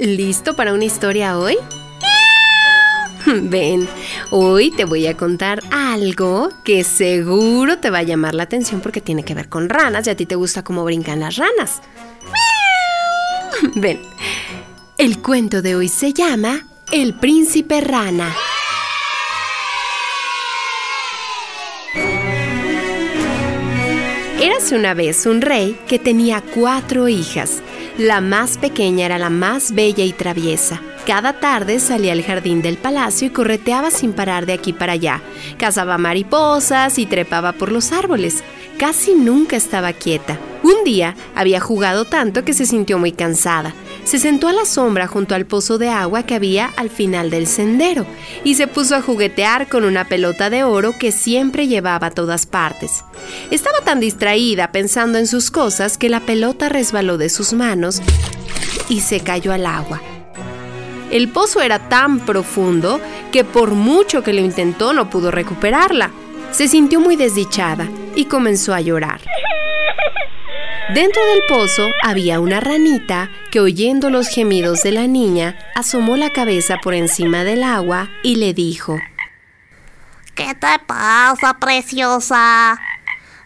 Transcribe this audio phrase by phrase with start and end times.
[0.00, 1.58] ¿Listo para una historia hoy?
[3.26, 3.86] Ven,
[4.30, 9.02] hoy te voy a contar algo que seguro te va a llamar la atención porque
[9.02, 11.82] tiene que ver con ranas y a ti te gusta cómo brincan las ranas.
[13.74, 14.00] Ven,
[14.96, 18.34] el cuento de hoy se llama El príncipe rana.
[24.40, 27.62] Érase una vez un rey que tenía cuatro hijas.
[27.98, 30.80] La más pequeña era la más bella y traviesa.
[31.06, 35.22] Cada tarde salía al jardín del palacio y correteaba sin parar de aquí para allá.
[35.58, 38.44] Cazaba mariposas y trepaba por los árboles.
[38.78, 40.38] Casi nunca estaba quieta.
[40.62, 43.74] Un día había jugado tanto que se sintió muy cansada.
[44.04, 47.46] Se sentó a la sombra junto al pozo de agua que había al final del
[47.46, 48.06] sendero
[48.44, 52.46] y se puso a juguetear con una pelota de oro que siempre llevaba a todas
[52.46, 53.04] partes.
[53.50, 58.00] Estaba tan distraída pensando en sus cosas que la pelota resbaló de sus manos
[58.88, 60.00] y se cayó al agua.
[61.10, 63.00] El pozo era tan profundo
[63.32, 66.10] que por mucho que lo intentó no pudo recuperarla.
[66.52, 69.20] Se sintió muy desdichada y comenzó a llorar.
[70.94, 76.30] Dentro del pozo había una ranita que oyendo los gemidos de la niña asomó la
[76.30, 78.98] cabeza por encima del agua y le dijo,
[80.34, 82.80] ¿Qué te pasa, preciosa?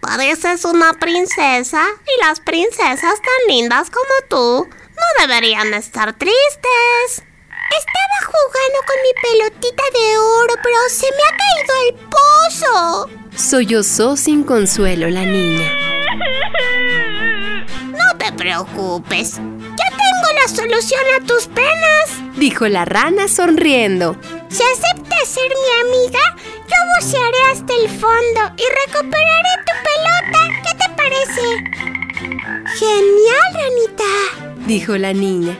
[0.00, 6.32] Pareces una princesa y las princesas tan lindas como tú no deberían estar tristes.
[7.18, 13.10] Estaba jugando con mi pelotita de oro, pero se me ha caído al pozo.
[13.36, 15.95] sollozó sin consuelo la niña.
[18.46, 22.36] Preocupes, ya tengo la solución a tus penas.
[22.36, 24.16] Dijo la rana sonriendo.
[24.48, 26.20] Si aceptas ser mi amiga,
[26.54, 30.40] yo bucearé hasta el fondo y recuperaré tu pelota.
[30.62, 31.42] ¿Qué te parece?
[32.78, 34.64] Genial, ranita.
[34.68, 35.58] Dijo la niña.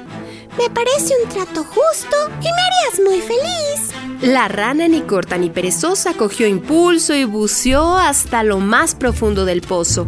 [0.56, 3.96] Me parece un trato justo y me harías muy feliz.
[4.22, 9.62] La rana ni corta ni perezosa cogió impulso y buceó hasta lo más profundo del
[9.62, 10.06] pozo.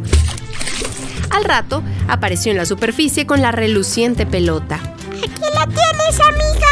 [1.31, 4.77] Al rato apareció en la superficie con la reluciente pelota.
[4.77, 6.69] Aquí la tienes, amiga.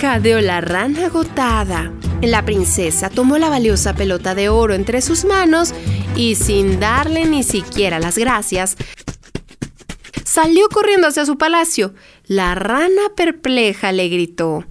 [0.00, 1.92] Jadeó la rana agotada.
[2.22, 5.72] La princesa tomó la valiosa pelota de oro entre sus manos
[6.16, 8.76] y sin darle ni siquiera las gracias,
[10.24, 11.94] salió corriendo hacia su palacio.
[12.26, 14.64] La rana perpleja le gritó.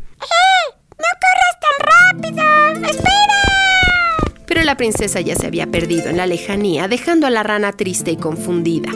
[4.47, 8.11] Pero la princesa ya se había perdido en la lejanía, dejando a la rana triste
[8.11, 8.89] y confundida.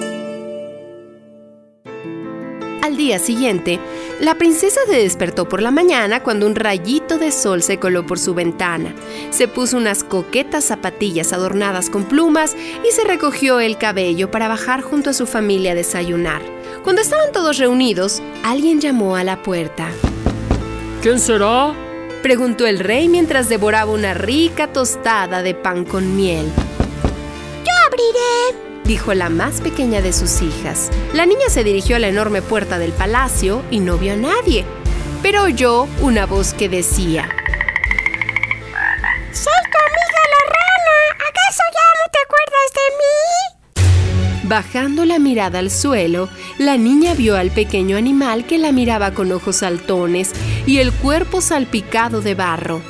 [2.82, 3.80] Al día siguiente,
[4.20, 8.18] la princesa se despertó por la mañana cuando un rayito de sol se coló por
[8.18, 8.96] su ventana.
[9.30, 12.56] Se puso unas coquetas zapatillas adornadas con plumas
[12.88, 16.42] y se recogió el cabello para bajar junto a su familia a desayunar.
[16.84, 19.90] Cuando estaban todos reunidos, alguien llamó a la puerta.
[21.02, 21.74] ¿Quién será?
[22.22, 26.46] Preguntó el rey mientras devoraba una rica tostada de pan con miel.
[27.66, 28.84] Yo abriré.
[28.86, 30.92] dijo la más pequeña de sus hijas.
[31.14, 34.66] La niña se dirigió a la enorme puerta del palacio y no vio a nadie,
[35.24, 37.28] pero oyó una voz que decía,
[44.52, 49.32] Bajando la mirada al suelo, la niña vio al pequeño animal que la miraba con
[49.32, 50.34] ojos saltones
[50.66, 52.82] y el cuerpo salpicado de barro.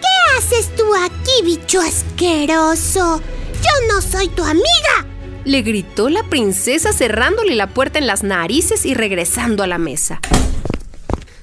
[0.00, 3.22] ¿Qué haces tú aquí, bicho asqueroso?
[3.62, 5.06] Yo no soy tu amiga.
[5.44, 10.18] Le gritó la princesa cerrándole la puerta en las narices y regresando a la mesa.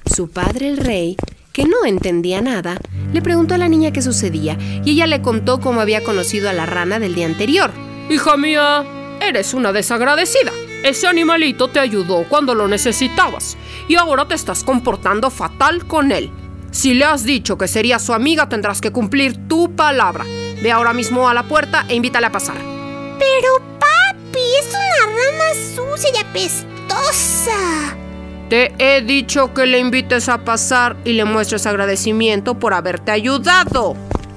[0.04, 1.16] Su padre, el rey,
[1.54, 2.76] que no entendía nada,
[3.14, 6.52] le preguntó a la niña qué sucedía y ella le contó cómo había conocido a
[6.52, 7.70] la rana del día anterior.
[8.10, 8.84] Hija mía,
[9.28, 10.52] eres una desagradecida.
[10.82, 13.56] Ese animalito te ayudó cuando lo necesitabas
[13.88, 16.30] y ahora te estás comportando fatal con él.
[16.70, 20.24] Si le has dicho que sería su amiga, tendrás que cumplir tu palabra.
[20.62, 22.56] Ve ahora mismo a la puerta e invítale a pasar.
[23.18, 27.96] Pero papi, es una rana sucia y apestosa.
[28.48, 33.94] Te he dicho que le invites a pasar y le muestres agradecimiento por haberte ayudado.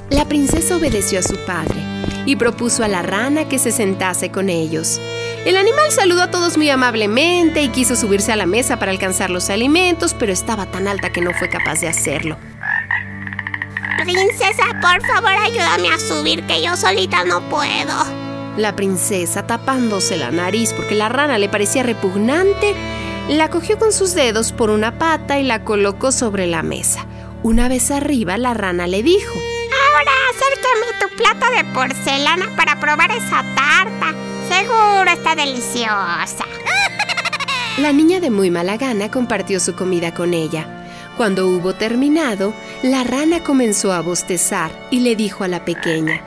[0.09, 1.95] La princesa obedeció a su padre
[2.25, 4.99] y propuso a la rana que se sentase con ellos.
[5.45, 9.29] El animal saludó a todos muy amablemente y quiso subirse a la mesa para alcanzar
[9.29, 12.37] los alimentos, pero estaba tan alta que no fue capaz de hacerlo.
[14.05, 17.93] Princesa, por favor ayúdame a subir, que yo solita no puedo.
[18.55, 22.75] La princesa, tapándose la nariz porque la rana le parecía repugnante,
[23.29, 27.05] la cogió con sus dedos por una pata y la colocó sobre la mesa.
[27.41, 29.33] Una vez arriba, la rana le dijo,
[30.75, 34.13] acércame tu plato de porcelana para probar esa tarta.
[34.47, 36.45] Seguro está deliciosa.
[37.77, 40.87] La niña de muy mala gana compartió su comida con ella.
[41.17, 46.21] Cuando hubo terminado, la rana comenzó a bostezar y le dijo a la pequeña,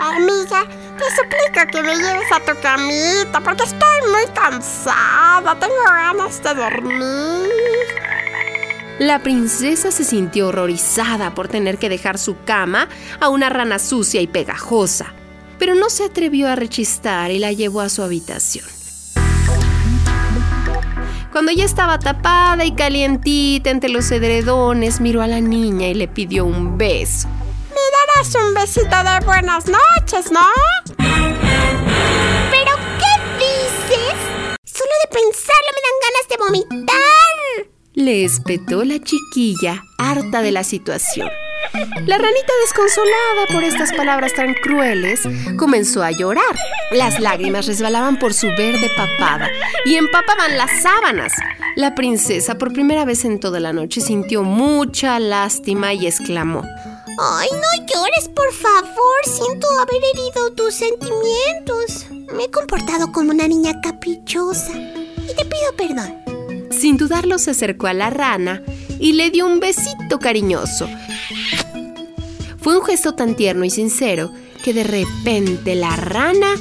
[0.00, 0.64] Amiga,
[0.98, 5.54] te suplico que me lleves a tu camita porque estoy muy cansada.
[5.58, 8.11] Tengo ganas de dormir.
[8.98, 12.88] La princesa se sintió horrorizada por tener que dejar su cama
[13.20, 15.14] a una rana sucia y pegajosa,
[15.58, 18.66] pero no se atrevió a rechistar y la llevó a su habitación.
[21.32, 26.06] Cuando ya estaba tapada y calientita entre los edredones, miró a la niña y le
[26.06, 27.26] pidió un beso.
[27.70, 27.80] Me
[28.14, 30.46] darás un besito de buenas noches, ¿no?
[30.98, 34.14] ¿Pero qué dices?
[34.62, 36.21] Solo de pensarlo me dan ganas.
[38.12, 41.30] Le espetó la chiquilla, harta de la situación.
[42.04, 45.20] La ranita, desconsolada por estas palabras tan crueles,
[45.56, 46.54] comenzó a llorar.
[46.90, 49.48] Las lágrimas resbalaban por su verde papada
[49.86, 51.32] y empapaban las sábanas.
[51.74, 56.68] La princesa, por primera vez en toda la noche, sintió mucha lástima y exclamó:
[57.18, 59.20] Ay, no llores, por favor.
[59.24, 62.08] Siento haber herido tus sentimientos.
[62.36, 64.72] Me he comportado como una niña caprichosa.
[64.74, 66.21] Y te pido perdón.
[66.72, 68.62] Sin dudarlo, se acercó a la rana
[68.98, 70.88] y le dio un besito cariñoso.
[72.58, 74.32] Fue un gesto tan tierno y sincero
[74.64, 76.54] que de repente la rana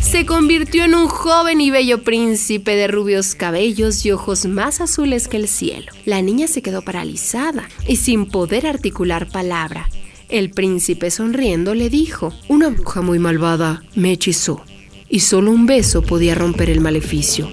[0.00, 5.28] se convirtió en un joven y bello príncipe de rubios cabellos y ojos más azules
[5.28, 5.92] que el cielo.
[6.04, 9.88] La niña se quedó paralizada y sin poder articular palabra.
[10.28, 14.62] El príncipe sonriendo le dijo, una bruja muy malvada me hechizó
[15.08, 17.48] y solo un beso podía romper el maleficio.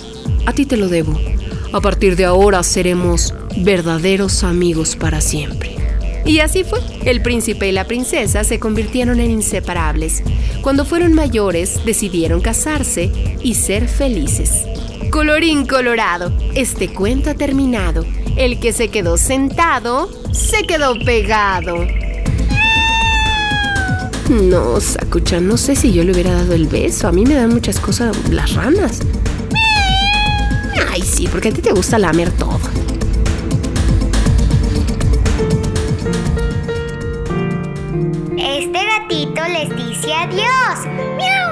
[0.45, 1.19] A ti te lo debo.
[1.73, 5.75] A partir de ahora seremos verdaderos amigos para siempre.
[6.23, 6.79] Y así fue.
[7.03, 10.21] El príncipe y la princesa se convirtieron en inseparables.
[10.61, 13.11] Cuando fueron mayores, decidieron casarse
[13.41, 14.65] y ser felices.
[15.09, 18.05] Colorín colorado, este cuento ha terminado.
[18.37, 21.87] El que se quedó sentado, se quedó pegado.
[24.29, 27.07] No, Sakucha, no sé si yo le hubiera dado el beso.
[27.07, 29.01] A mí me dan muchas cosas las ranas.
[31.13, 32.59] Sí, porque a ti te gusta lamer todo.
[38.35, 40.87] Este gatito les dice adiós.
[41.15, 41.42] ¡Miau!